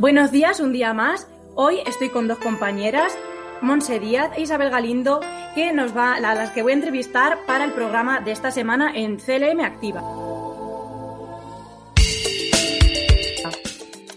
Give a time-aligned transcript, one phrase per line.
[0.00, 1.28] Buenos días, un día más.
[1.54, 3.12] Hoy estoy con dos compañeras,
[3.60, 5.20] Monse Díaz e Isabel Galindo,
[5.54, 8.92] que nos va, a las que voy a entrevistar para el programa de esta semana
[8.94, 10.00] en CLM Activa.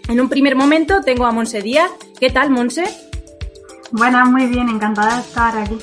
[0.07, 1.91] En un primer momento tengo a Monse Díaz.
[2.17, 2.85] ¿Qué tal, Monse?
[3.91, 5.77] Bueno, muy bien, encantada de estar aquí.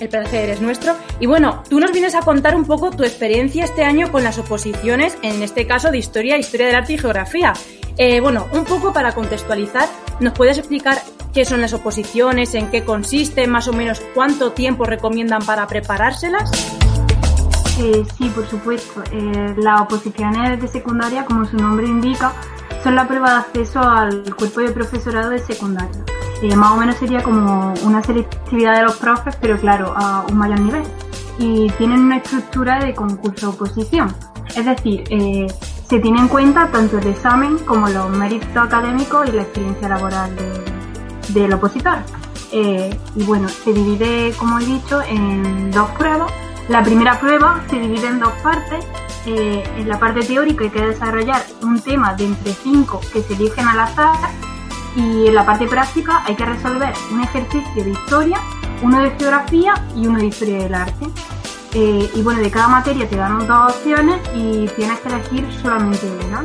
[0.00, 0.96] El placer es nuestro.
[1.20, 4.38] Y bueno, tú nos vienes a contar un poco tu experiencia este año con las
[4.38, 7.52] oposiciones, en este caso de Historia, Historia del Arte y Geografía.
[8.02, 9.86] Eh, bueno, un poco para contextualizar,
[10.20, 10.96] ¿nos puedes explicar
[11.34, 16.50] qué son las oposiciones, en qué consisten, más o menos cuánto tiempo recomiendan para preparárselas?
[17.78, 19.02] Eh, sí, por supuesto.
[19.12, 22.32] Eh, las oposiciones de secundaria, como su nombre indica,
[22.82, 26.02] son la prueba de acceso al cuerpo de profesorado de secundaria.
[26.56, 30.60] más o menos sería como una selectividad de los profes, pero claro, a un mayor
[30.60, 30.84] nivel.
[31.38, 34.16] Y tienen una estructura de concurso-oposición.
[34.56, 35.04] Es decir,
[35.90, 40.30] se tiene en cuenta tanto el examen como los méritos académicos y la experiencia laboral
[41.30, 41.98] del opositor.
[42.52, 46.32] Eh, y bueno, se divide, como he dicho, en dos pruebas.
[46.68, 48.86] La primera prueba se divide en dos partes.
[49.26, 53.34] Eh, en la parte teórica hay que desarrollar un tema de entre cinco que se
[53.34, 54.14] eligen al azar
[54.94, 58.38] y en la parte práctica hay que resolver un ejercicio de historia,
[58.80, 61.06] uno de geografía y uno de historia del arte.
[61.72, 66.06] Eh, y bueno, de cada materia te dan dos opciones y tienes que elegir solamente
[66.26, 66.44] una.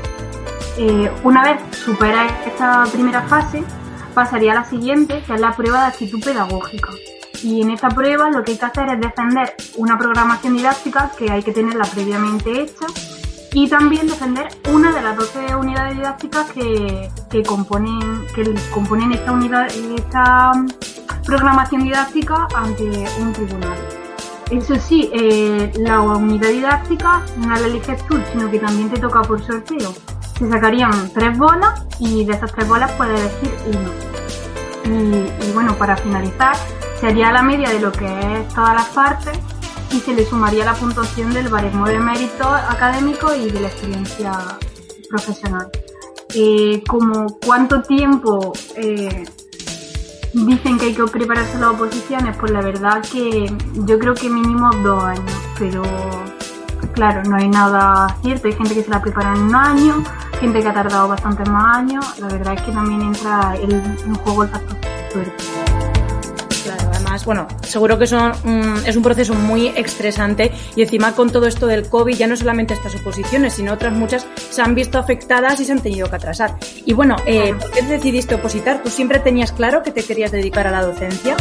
[0.78, 3.64] Eh, una vez superas esta primera fase,
[4.14, 6.90] pasaría a la siguiente, que es la prueba de actitud pedagógica.
[7.44, 11.32] Y en esta prueba lo que hay que hacer es defender una programación didáctica que
[11.32, 12.86] hay que tenerla previamente hecha
[13.54, 19.32] y también defender una de las 12 unidades didácticas que, que componen, que componen esta,
[19.32, 20.52] unidad, esta
[21.26, 22.84] programación didáctica ante
[23.20, 24.05] un tribunal.
[24.52, 29.22] Eso sí, eh, la unidad didáctica no la eliges tú, sino que también te toca
[29.24, 29.94] por sorteo.
[30.38, 33.90] Se sacarían tres bolas y de esas tres bolas puedes elegir uno.
[34.88, 36.56] Y, bueno, para finalizar,
[37.00, 39.40] se haría la media de lo que es todas las partes
[39.92, 44.32] y se le sumaría la puntuación del baremo de mérito académico y de la experiencia
[45.10, 45.72] profesional.
[46.36, 49.24] Eh, como cuánto tiempo eh,
[50.44, 54.70] dicen que hay que prepararse las oposiciones, pues la verdad que yo creo que mínimo
[54.84, 55.84] dos años, pero
[56.94, 58.48] claro, no hay nada cierto.
[58.48, 60.04] Hay gente que se la prepara en un año,
[60.40, 62.20] gente que ha tardado bastantes más años.
[62.20, 64.78] La verdad es que también entra en juego el factor
[65.12, 65.55] suerte
[67.24, 68.34] bueno, seguro que son,
[68.86, 72.74] es un proceso muy estresante y encima con todo esto del COVID ya no solamente
[72.74, 76.58] estas oposiciones, sino otras muchas se han visto afectadas y se han tenido que atrasar.
[76.86, 78.84] Y bueno, eh, ¿por qué decidiste opositar?
[78.84, 81.38] ¿Tú siempre tenías claro que te querías dedicar a la docencia?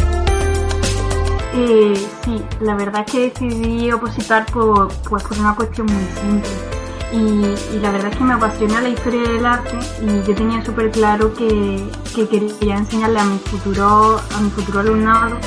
[1.55, 1.93] Eh,
[2.23, 6.75] sí, la verdad es que decidí opositar por, pues, por una cuestión muy simple
[7.11, 10.91] y, la verdad es que me apasiona la historia del arte y yo tenía súper
[10.91, 15.37] claro que, quería enseñarle a mi futuro, a mi futuro alumnado,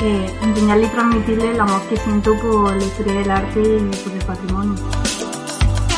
[0.00, 4.12] eh, enseñarle y transmitirle el amor que siento por la historia del arte y por
[4.12, 4.74] el patrimonio.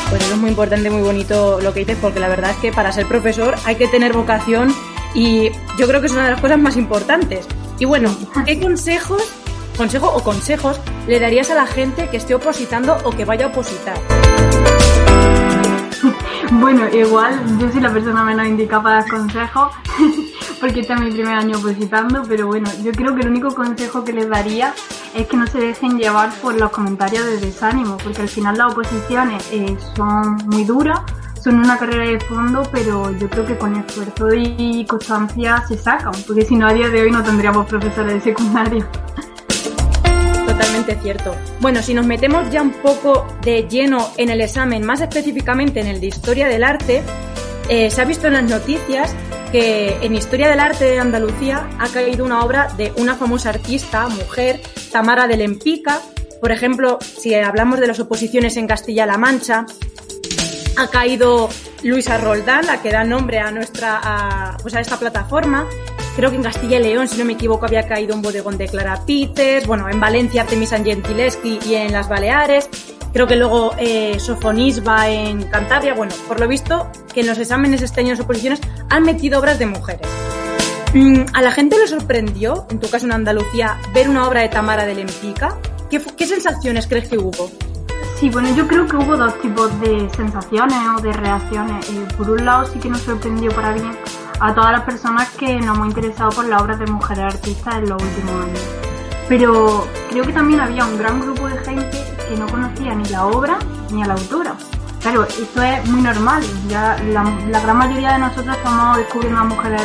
[0.09, 2.71] Pues eso es muy importante, muy bonito lo que dices, porque la verdad es que
[2.71, 4.73] para ser profesor hay que tener vocación
[5.13, 7.47] y yo creo que es una de las cosas más importantes.
[7.77, 8.15] Y bueno,
[8.45, 9.21] ¿qué consejos,
[9.77, 13.49] consejo o consejos le darías a la gente que esté opositando o que vaya a
[13.49, 13.97] opositar?
[16.51, 19.71] Bueno, igual yo soy la persona menos indicada para dar consejos,
[20.59, 24.03] porque este es mi primer año opositando, pero bueno, yo creo que el único consejo
[24.03, 24.73] que les daría
[25.15, 28.71] es que no se dejen llevar por los comentarios de desánimo, porque al final las
[28.71, 30.99] oposiciones eh, son muy duras,
[31.41, 36.13] son una carrera de fondo, pero yo creo que con esfuerzo y constancia se sacan,
[36.27, 38.85] porque si no a día de hoy no tendríamos profesores de secundaria
[40.45, 41.35] totalmente cierto.
[41.61, 45.87] Bueno, si nos metemos ya un poco de lleno en el examen, más específicamente en
[45.87, 47.03] el de Historia del Arte,
[47.69, 49.15] eh, se ha visto en las noticias
[49.51, 54.07] que en Historia del Arte de Andalucía ha caído una obra de una famosa artista,
[54.07, 54.61] mujer,
[54.91, 55.99] Tamara de Lempica.
[56.41, 59.65] Por ejemplo, si hablamos de las oposiciones en Castilla-La Mancha,
[60.77, 61.49] ha caído
[61.83, 65.67] Luisa Roldán, la que da nombre a nuestra, pues a esta plataforma.
[66.15, 68.67] Creo que en Castilla y León, si no me equivoco, había caído un bodegón de
[68.67, 72.69] Clara Peters, bueno, en Valencia Artemisa Gentileschi y en las Baleares.
[73.13, 74.17] Creo que luego eh,
[74.87, 75.93] va en Cantabria.
[75.93, 79.59] Bueno, por lo visto, que en los exámenes este año en oposiciones han metido obras
[79.59, 80.07] de mujeres.
[80.93, 84.49] Mm, ¿A la gente le sorprendió, en tu caso en Andalucía, ver una obra de
[84.49, 85.57] Tamara de Lempica?
[85.89, 87.49] ¿Qué, qué sensaciones crees que hubo?
[88.19, 91.89] Sí, bueno, yo creo que hubo dos tipos de sensaciones o de reacciones.
[91.89, 93.91] Eh, por un lado, sí que nos sorprendió para bien
[94.39, 97.89] a todas las personas que nos hemos interesado por las obras de mujeres artistas en
[97.89, 98.61] los últimos años.
[99.29, 103.25] Pero creo que también había un gran grupo de gente que no conocía ni la
[103.25, 103.57] obra
[103.91, 104.55] ni a la autora.
[105.01, 106.43] Claro, esto es muy normal.
[106.69, 107.23] Ya la,
[107.61, 109.81] gran mayoría de nosotros estamos descubriendo a mujeres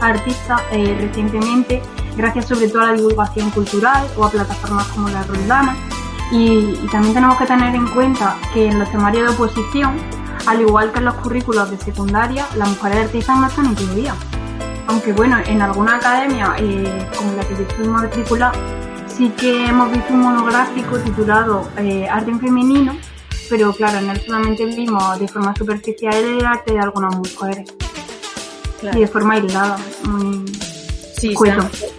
[0.00, 1.82] artistas, eh, recientemente,
[2.16, 5.76] gracias sobre todo a la divulgación cultural o a plataformas como la Roldana.
[6.32, 9.96] Y, también tenemos que tener en cuenta que en los temarios de oposición,
[10.46, 14.16] al igual que en los currículos de secundaria, las mujeres artistas no están incluidas.
[14.86, 18.52] Aunque bueno, en alguna academia, eh, como la que yo estoy matriculada,
[19.18, 22.96] sí que hemos visto un monográfico titulado eh, Arte en Femenino,
[23.50, 27.74] pero claro, él solamente vimos de forma superficial el arte de algunas mujeres.
[28.80, 30.44] Y de forma aislada, muy
[31.18, 31.34] sí,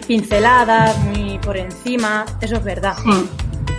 [0.08, 2.96] pinceladas, muy por encima, eso es verdad.
[3.04, 3.30] Sí.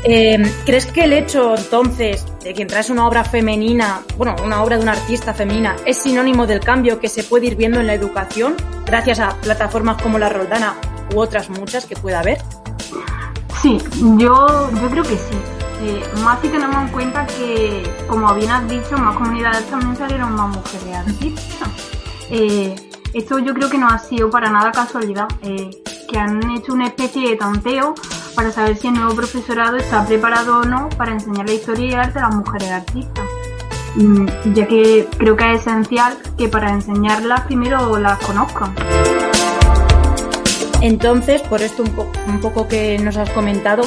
[0.04, 4.76] Eh, ¿Crees que el hecho entonces de que entras una obra femenina, bueno, una obra
[4.76, 7.94] de una artista femenina, es sinónimo del cambio que se puede ir viendo en la
[7.94, 8.54] educación
[8.84, 10.74] gracias a plataformas como la Roldana
[11.14, 12.38] u otras muchas que pueda haber?
[13.62, 13.78] Sí,
[14.16, 15.36] yo, yo creo que sí.
[15.82, 20.34] Eh, más si tenemos en cuenta que, como bien has dicho, más comunidades también salieron
[20.34, 21.68] más mujeres artistas.
[22.30, 22.74] Eh,
[23.12, 25.70] esto yo creo que no ha sido para nada casualidad, eh,
[26.08, 27.94] que han hecho una especie de tanteo
[28.34, 31.94] para saber si el nuevo profesorado está preparado o no para enseñar la historia y
[31.94, 33.24] arte a las mujeres artistas.
[33.96, 38.74] Mm, ya que creo que es esencial que para enseñarlas primero las conozcan.
[40.80, 43.82] Entonces, por esto un, poco que nos has comentado,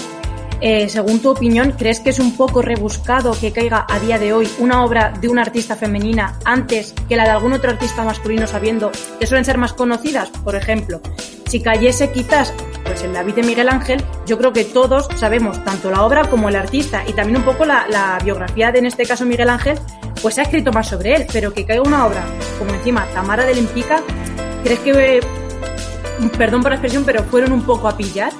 [0.62, 4.31] eh, según tu opinión, ¿crees que es un poco rebuscado que caiga a día de
[4.31, 8.48] hoy una obra de una artista femenina antes que la de algún otro artista masculino
[8.48, 10.30] sabiendo que suelen ser más conocidas?
[10.30, 11.01] Por ejemplo,
[11.48, 12.54] si cayese quizás
[12.84, 16.50] pues en David de Miguel Ángel, yo creo que todos sabemos tanto la obra como
[16.50, 19.80] el artista y también un poco la, biografía de, en este caso, Miguel Ángel,
[20.22, 22.24] pues se ha escrito más sobre él, pero que caiga una obra
[22.60, 24.01] como encima Tamara de Lempica,
[24.63, 25.19] ¿crees que,
[26.38, 28.31] perdón por la expresión, pero fueron un poco a pillar?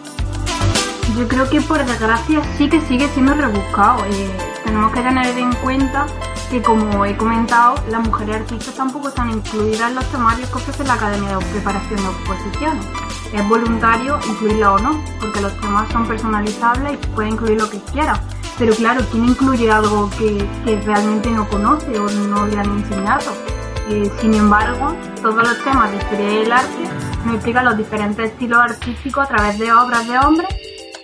[1.18, 4.06] Yo creo que por desgracia sí que sigue siendo rebuscado.
[4.06, 4.32] Eh,
[4.64, 6.06] tenemos que tener en cuenta
[6.50, 10.84] que, como he comentado, las mujeres artistas tampoco están incluidas en los temarios que ofrece
[10.86, 12.86] la Academia de Preparación de Oposiciones
[13.34, 17.80] es voluntario incluirlo o no, porque los temas son personalizables y puede incluir lo que
[17.92, 18.22] quiera.
[18.60, 20.48] Pero claro, ¿quién incluye algo que,
[20.86, 23.34] realmente no conoce o no le han enseñado?
[23.90, 26.84] Eh, sin embargo, todos los temas de historia del arte
[27.32, 30.48] explican los diferentes estilos artísticos a través de obras de hombres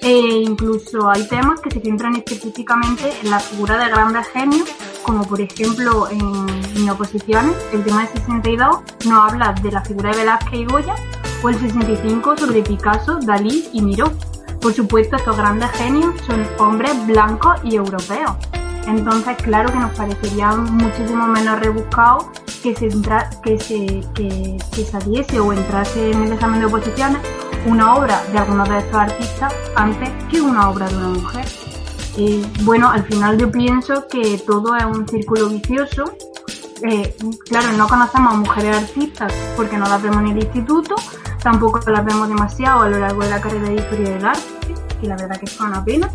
[0.02, 4.70] e incluso hay temas que se centran específicamente en la figura de grandes genios,
[5.04, 10.12] como por ejemplo en, en oposiciones, el tema de 62 nos habla de la figura
[10.12, 10.96] de Velázquez y Goya,
[11.42, 14.12] o el 65 sobre Picasso, Dalí y Miró.
[14.62, 18.36] Por supuesto, estos grandes genios son hombres blancos y europeos.
[18.88, 22.90] Entonces, claro que nos parecería muchísimo menos rebuscado que se,
[23.44, 27.22] que se que, saliese o entrase en el examen de oposiciones
[27.66, 31.46] una obra de algunos de estos artistas antes que una obra de una mujer.
[32.18, 36.06] Eh, bueno, al final yo pienso que todo es un círculo vicioso.
[36.84, 37.16] Eh,
[37.50, 40.96] claro, no conocemos a mujeres artistas porque no las vemos en el instituto,
[41.42, 45.06] Tampoco las vemos demasiado a lo largo de la carrera de historia del arte, y
[45.06, 46.12] la verdad que es una pena.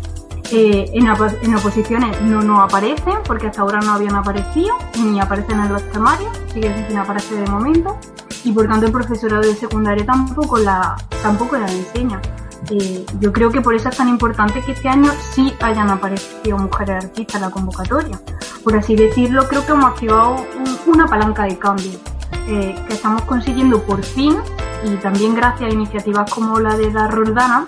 [0.51, 5.73] Eh, en, oposiciones no nos aparecen, porque hasta ahora no habían aparecido, ni aparecen en
[5.73, 7.97] los temarios, sigue sin aparecer de momento,
[8.43, 12.21] y por tanto el profesorado de secundaria tampoco la, tampoco la enseña.
[12.69, 16.57] Eh, yo creo que por eso es tan importante que este año sí hayan aparecido
[16.57, 18.19] mujeres artistas en la convocatoria.
[18.63, 20.37] Por así decirlo, creo que hemos activado
[20.85, 21.99] una palanca de cambio,
[22.47, 24.37] eh, que estamos consiguiendo por fin
[24.83, 27.65] y también gracias a iniciativas como la de la Roldana,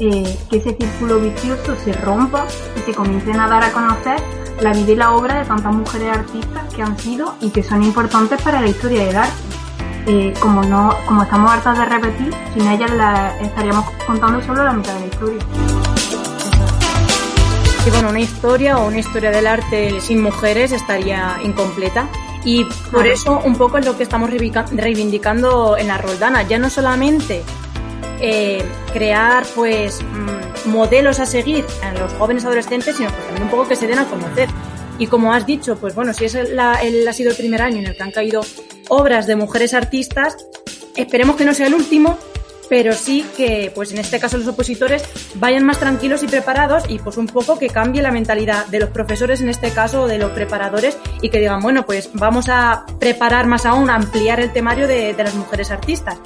[0.00, 4.22] eh, que ese círculo vicioso se rompa y se comiencen a dar a conocer
[4.60, 7.82] la vida y la obra de tantas mujeres artistas que han sido y que son
[7.82, 9.32] importantes para la historia del arte.
[10.06, 14.72] Eh, como no, como estamos hartas de repetir, sin ellas la estaríamos contando solo la
[14.72, 15.38] mitad de la historia.
[17.86, 22.08] Y bueno, una historia o una historia del arte sin mujeres estaría incompleta.
[22.44, 26.70] Y por eso un poco es lo que estamos reivindicando en la Roldana, ya no
[26.70, 27.42] solamente
[28.20, 33.50] eh, crear pues mm, modelos a seguir en los jóvenes adolescentes, sino pues también un
[33.50, 34.48] poco que se den a conocer.
[34.98, 37.86] Y como has dicho, pues bueno, si es el, ha sido el primer año en
[37.86, 38.40] el que han caído
[38.88, 40.36] obras de mujeres artistas,
[40.96, 42.18] esperemos que no sea el último
[42.68, 45.02] pero sí que, pues en este caso los opositores
[45.34, 48.90] vayan más tranquilos y preparados y pues un poco que cambie la mentalidad de los
[48.90, 53.46] profesores en este caso, de los preparadores y que digan, bueno, pues vamos a preparar
[53.46, 56.18] más aún, ampliar el temario de, de las mujeres artistas.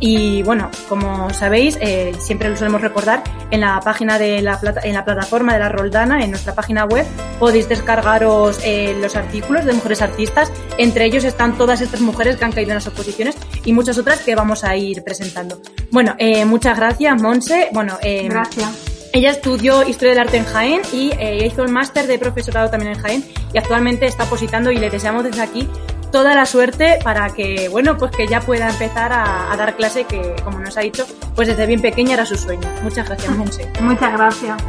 [0.00, 4.80] Y bueno, como sabéis, eh, siempre lo solemos recordar, en la página de la, plata,
[4.82, 7.06] en la plataforma de la Roldana, en nuestra página web,
[7.38, 10.50] podéis descargaros eh, los artículos de mujeres artistas.
[10.78, 14.20] Entre ellos están todas estas mujeres que han caído en las oposiciones y muchas otras
[14.20, 15.60] que vamos a ir presentando.
[15.90, 17.68] Bueno, eh, muchas gracias, Monse.
[17.72, 18.90] Bueno, eh, gracias.
[19.12, 22.92] Ella estudió Historia del Arte en Jaén y eh, hizo el máster de profesorado también
[22.92, 25.68] en Jaén y actualmente está positando y le deseamos desde aquí
[26.10, 30.04] toda la suerte para que, bueno, pues que ya pueda empezar a, a, dar clase
[30.04, 32.68] que, como nos ha dicho, pues desde bien pequeña era su sueño.
[32.82, 33.70] Muchas gracias, Monse.
[33.80, 34.62] Muchas gracias.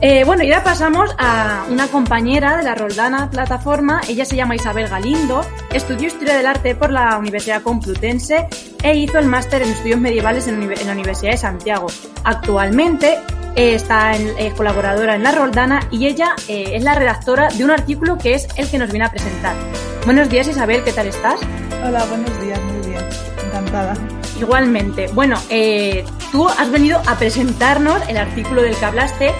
[0.00, 4.00] Eh, bueno, y ahora pasamos a una compañera de la Roldana plataforma.
[4.08, 8.46] Ella se llama Isabel Galindo, estudió Historia del Arte por la Universidad Complutense
[8.82, 11.88] e hizo el máster en Estudios Medievales en, en la Universidad de Santiago.
[12.22, 13.18] Actualmente
[13.58, 17.64] eh, está en, eh, colaboradora en la Roldana y ella eh, es la redactora de
[17.64, 19.56] un artículo que es el que nos viene a presentar.
[20.04, 21.40] Buenos días Isabel, ¿qué tal estás?
[21.84, 23.04] Hola, buenos días, muy bien,
[23.46, 23.94] encantada.
[24.38, 25.08] Igualmente.
[25.12, 29.32] Bueno, eh, tú has venido a presentarnos el artículo del que hablaste.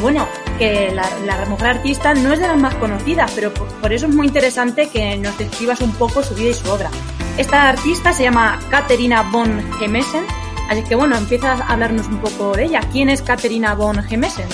[0.00, 0.26] Bueno,
[0.58, 4.06] que la, la, mujer artista no es de las más conocidas, pero por, por, eso
[4.06, 6.88] es muy interesante que nos describas un poco su vida y su obra.
[7.36, 10.24] Esta artista se llama Caterina von Gemesen,
[10.70, 12.80] así que bueno, empiezas a hablarnos un poco de ella.
[12.92, 14.48] ¿Quién es Caterina von Gemesen?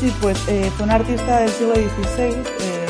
[0.00, 2.86] Sí, pues eh, fue una artista del siglo XVI, eh,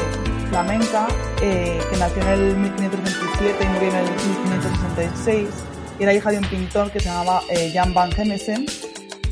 [0.51, 1.07] flamenca,
[1.41, 5.49] eh, que nació en el 1527 y murió en el 1566.
[6.01, 8.67] Y era hija de un pintor que se llamaba Jan van Gemesen.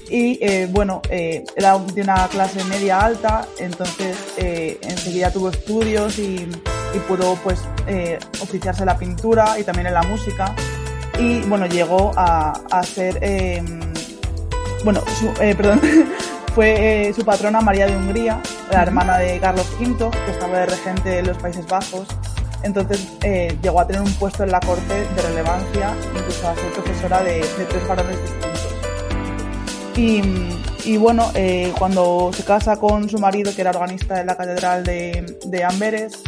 [0.08, 6.48] Y bueno, era de una clase media alta, entonces enseguida tuvo estudios y,
[6.94, 7.60] y pudo pues
[8.40, 10.54] oficiarse en la pintura y también en la música.
[11.18, 13.62] Y bueno, llegó a, a ser, eh,
[14.84, 15.80] bueno, su, eh, perdón,
[16.54, 18.40] fue eh, su patrona María de Hungría,
[18.70, 22.06] la hermana de Carlos V, que estaba de regente en los Países Bajos.
[22.62, 26.72] Entonces eh, llegó a tener un puesto en la corte de relevancia, incluso a ser
[26.72, 28.68] profesora de, de tres varones distintos.
[29.96, 31.30] Y, y bueno,
[31.78, 36.18] cuando se casa con su marido, que era organista de la catedral de, de Amberes,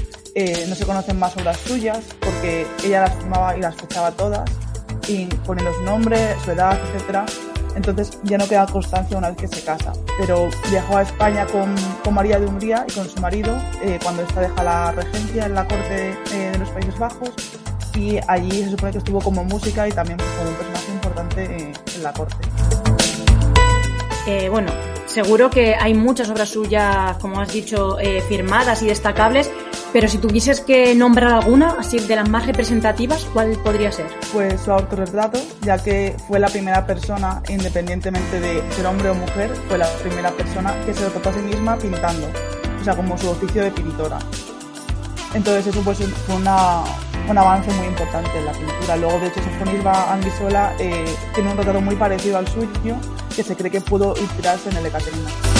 [0.68, 4.48] no se conocen más obras suyas porque ella las firmaba y las fechaba todas
[5.08, 7.26] y pone los nombres, su edad, etcétera.
[7.74, 9.92] Entonces ya no queda constancia una vez que se casa.
[10.18, 14.22] Pero viajó a España con, con María de Hungría y con su marido eh, cuando
[14.22, 17.34] esta deja la regencia en la corte eh, de los Países Bajos
[17.96, 21.44] y allí se supone que estuvo como música y también pues, como un personaje importante
[21.44, 22.36] eh, en la corte.
[24.26, 24.72] Eh, bueno,
[25.06, 29.50] seguro que hay muchas obras suyas, como has dicho, eh, firmadas y destacables,
[29.96, 34.04] pero si tuvieses que nombrar alguna, así de las más representativas, ¿cuál podría ser?
[34.30, 39.50] Pues su autorretrato, ya que fue la primera persona, independientemente de ser hombre o mujer,
[39.68, 42.28] fue la primera persona que se retrató a sí misma pintando,
[42.78, 44.18] o sea, como su oficio de pintora.
[45.32, 48.96] Entonces eso pues fue un avance muy importante en la pintura.
[48.98, 52.96] Luego, de hecho, Sofonisba Anguissola eh, tiene un retrato muy parecido al suyo,
[53.34, 55.55] que se cree que pudo inspirarse en el de Caterina.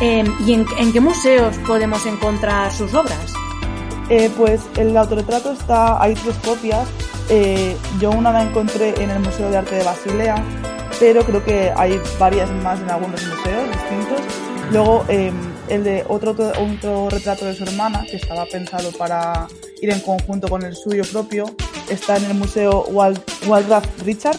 [0.00, 3.32] Eh, ¿Y en, qué museos podemos encontrar sus obras?
[4.08, 6.86] Eh, pues el autorretrato está, hay tres copias.
[7.30, 10.42] Eh, yo una la encontré en el Museo de Arte de Basilea,
[10.98, 14.20] pero creo que hay varias más en algunos museos distintos.
[14.72, 15.32] Luego eh,
[15.68, 19.46] el de otro, otro retrato de su hermana, que estaba pensado para
[19.82, 21.46] ir en conjunto con el suyo propio,
[21.88, 24.38] está en el Museo Wald, Waldraff Richard.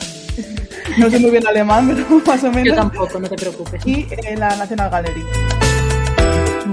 [0.97, 2.67] No sé muy bien alemán, pero más o menos.
[2.67, 3.85] Yo tampoco, no te preocupes.
[3.85, 5.23] Y en la National Gallery.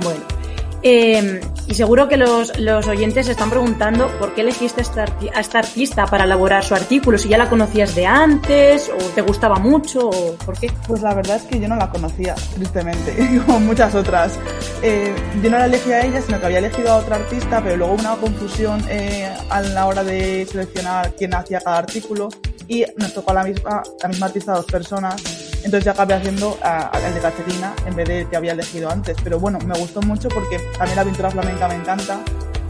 [0.03, 0.37] Bueno.
[0.83, 5.05] Eh, y seguro que los, los, oyentes se están preguntando por qué elegiste a esta,
[5.35, 9.21] a esta, artista para elaborar su artículo, si ya la conocías de antes o te
[9.21, 10.71] gustaba mucho o por qué.
[10.87, 14.39] Pues la verdad es que yo no la conocía, tristemente, como muchas otras.
[14.83, 17.77] Eh, yo no la elegí a ella, sino que había elegido a otra artista, pero
[17.77, 22.29] luego una confusión eh, a la hora de seleccionar quién hacía cada artículo
[22.69, 25.23] y nos tocó a la misma, la misma artista a dos personas
[25.67, 29.17] entonces ya acabé haciendo uh, el de Caterina en vez de que había elegido antes.
[29.23, 32.21] Pero bueno, me gustó mucho porque también la pintura flamenca me encanta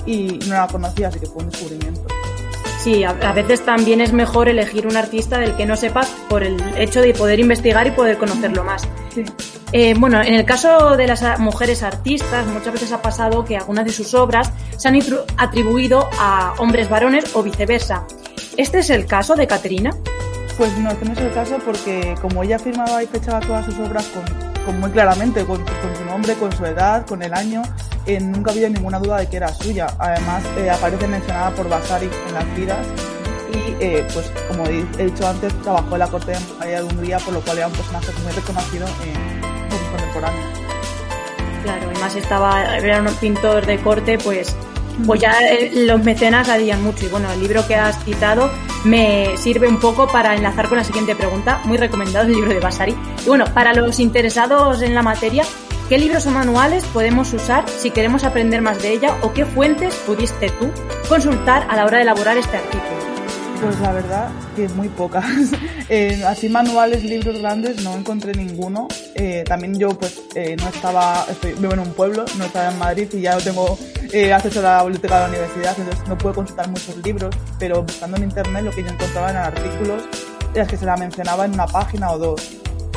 [0.06, 2.06] y no la conocía, así que fue un descubrimiento.
[2.82, 6.42] Sí, a, a, veces también es mejor elegir un artista del que no sepas por
[6.42, 8.88] el hecho de poder investigar y poder conocerlo más.
[9.14, 9.24] Sí.
[9.72, 13.84] Eh, bueno, en el caso de las mujeres artistas, muchas veces ha pasado que algunas
[13.84, 14.98] de sus obras se han
[15.36, 18.06] atribuido a hombres varones o viceversa.
[18.56, 19.90] ¿Este es el caso de Caterina?
[20.56, 23.78] Pues no, este no es el caso porque como ella firmaba y fechaba todas sus
[23.78, 24.25] obras con,
[24.64, 27.62] con muy claramente, con, con, su nombre, con su edad, con el año,
[28.06, 29.88] eh, nunca había ninguna duda de que era suya.
[29.98, 32.86] Además, eh, aparece mencionada por Vasari en las vidas
[33.52, 37.18] y eh, pues como he dicho antes trabajó en la corte de María de Hungría
[37.18, 40.42] por lo cual era un personaje muy reconocido en contemporáneo.
[41.62, 44.56] Claro, además estaba, era un pintor de corte, pues
[45.04, 47.06] pues ya eh, los mecenas harían mucho.
[47.06, 48.50] Y bueno, el libro que has citado
[48.84, 51.60] me sirve un poco para enlazar con la siguiente pregunta.
[51.64, 52.96] Muy recomendado el libro de Basari.
[53.24, 55.44] Y bueno, para los interesados en la materia,
[55.88, 59.94] ¿qué libros o manuales podemos usar si queremos aprender más de ella o qué fuentes
[60.06, 60.70] pudiste tú
[61.08, 63.06] consultar a la hora de elaborar este artículo?
[63.60, 65.24] Pues la verdad que muy pocas.
[65.88, 68.88] Eh, así manuales, libros grandes, no encontré ninguno.
[69.14, 72.78] Eh, también yo pues eh, no estaba, estoy, vivo en un pueblo, no estaba en
[72.80, 73.78] Madrid y ya no tengo
[74.32, 78.16] acceso a la biblioteca de la universidad, entonces no puedo consultar muchos libros, pero buscando
[78.16, 80.04] en internet lo que yo encontraba eran artículos
[80.54, 82.56] en los que se la mencionaba en una página o dos.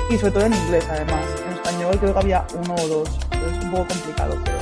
[0.09, 1.25] Y sobre todo en inglés además.
[1.47, 3.09] En español creo que había uno o dos.
[3.31, 4.57] Entonces es un poco complicado, pero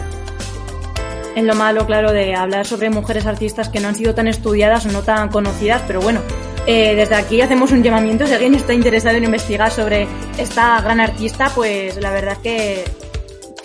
[1.38, 4.88] es lo malo, claro, de hablar sobre mujeres artistas que no han sido tan estudiadas
[4.88, 6.20] o no tan conocidas, pero bueno,
[6.66, 8.26] eh, desde aquí hacemos un llamamiento.
[8.26, 10.08] Si alguien está interesado en investigar sobre
[10.40, 12.84] esta gran artista, pues la verdad es que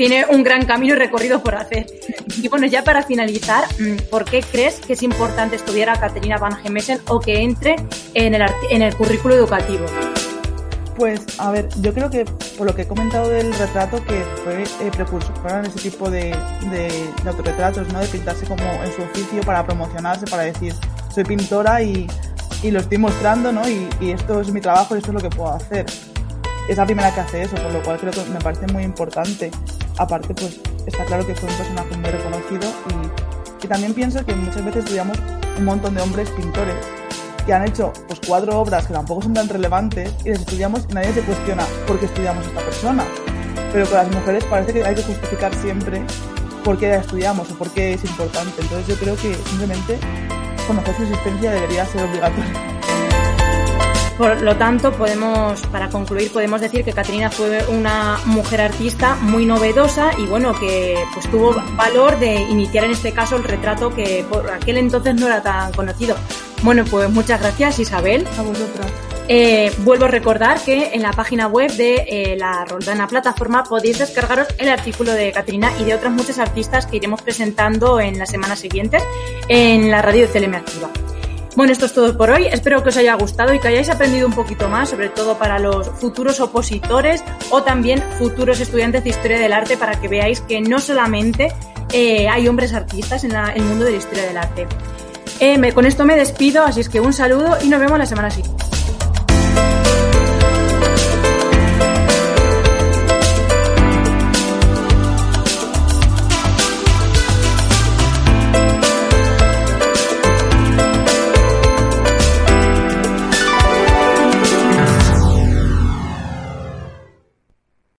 [0.02, 1.87] tiene un gran camino recorrido por hacer.
[2.37, 6.38] Y bueno, ya para finalizar, mm, ¿por qué crees que es importante estudiar a Caterina
[6.38, 7.76] Van Gemesen o que entre
[8.14, 8.42] en el,
[8.73, 9.87] en el currículo educativo?
[10.97, 12.25] Pues, a ver, yo creo que
[12.59, 16.35] por lo que he comentado del retrato, que fue eh, precursor en ese tipo de,
[16.73, 16.90] de,
[17.25, 18.00] autorretratos, ¿no?
[18.00, 20.75] De pintarse como en su oficio para promocionarse, para decir,
[21.14, 22.09] soy pintora y,
[22.64, 23.68] y lo estoy mostrando, ¿no?
[23.68, 25.87] Y, y, esto es mi trabajo y esto es lo que puedo hacer.
[26.68, 29.52] Es la primera que hace eso, por lo cual creo que me parece muy importante.
[29.99, 32.72] Aparte, pues está claro que fue un personaje muy reconocido
[33.62, 35.16] y, también pienso que muchas veces estudiamos
[35.56, 36.75] un montón de hombres pintores
[37.46, 40.94] que han hecho pues cuatro obras que tampoco son tan relevantes y las estudiamos y
[40.94, 43.04] nadie se cuestiona por qué estudiamos a esta persona.
[43.72, 46.02] Pero con las mujeres parece que hay que justificar siempre
[46.64, 48.61] por qué la estudiamos o por qué es importante.
[48.61, 49.99] Entonces yo creo que simplemente
[50.66, 52.71] conocer su existencia debería ser obligatorio.
[54.19, 59.47] Por lo tanto, podemos, para concluir, podemos decir que Caterina fue una mujer artista muy
[59.47, 64.25] novedosa y bueno, que pues tuvo valor de iniciar en este caso el retrato que
[64.31, 66.14] por aquel entonces no era tan conocido.
[66.62, 68.27] Bueno, pues muchas gracias Isabel.
[68.38, 68.87] A vosotros.
[69.29, 73.98] Eh, vuelvo a recordar que en la página web de eh, la Roldana plataforma podéis
[73.98, 78.31] descargaros el artículo de Caterina y de otras muchas artistas que iremos presentando en las
[78.31, 79.03] semanas siguientes
[79.48, 80.90] en la radio de CLM Activa.
[81.54, 82.46] Bueno, esto es todo por hoy.
[82.46, 85.58] Espero que os haya gustado y que hayáis aprendido un poquito más, sobre todo para
[85.58, 90.62] los futuros opositores o también futuros estudiantes de historia del arte, para que veáis que
[90.62, 91.52] no solamente
[91.92, 94.66] eh, hay hombres artistas en el mundo de la historia del arte.
[95.40, 98.30] Eh, con esto me despido, así es que un saludo y nos vemos la semana
[98.30, 98.62] siguiente.